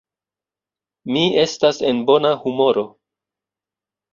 [1.17, 2.87] Mi estas en bona humoro.